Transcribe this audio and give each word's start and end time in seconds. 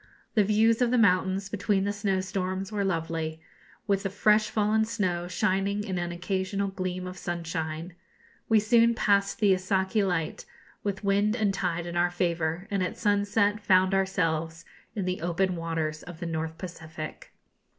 The 0.33 0.43
views 0.43 0.81
of 0.81 0.89
the 0.89 0.97
mountains, 0.97 1.47
between 1.47 1.83
the 1.83 1.93
snowstorms, 1.93 2.71
were 2.71 2.83
lovely, 2.83 3.39
with 3.85 4.01
the 4.01 4.09
fresh 4.09 4.49
fallen 4.49 4.83
snow 4.83 5.27
shining 5.27 5.83
in 5.83 5.99
an 5.99 6.11
occasional 6.11 6.69
gleam 6.69 7.05
of 7.05 7.19
sunshine. 7.19 7.93
We 8.49 8.59
soon 8.59 8.95
passed 8.95 9.37
the 9.39 9.53
Isaki 9.53 10.01
light, 10.03 10.43
with 10.83 11.03
wind 11.03 11.35
and 11.35 11.53
tide 11.53 11.85
in 11.85 11.95
our 11.95 12.09
favour, 12.09 12.65
and 12.71 12.81
at 12.81 12.97
sunset 12.97 13.59
found 13.59 13.93
ourselves 13.93 14.65
in 14.95 15.05
the 15.05 15.21
open 15.21 15.55
waters 15.55 16.01
of 16.01 16.19
the 16.19 16.25
North 16.25 16.57
Pacific. 16.57 17.31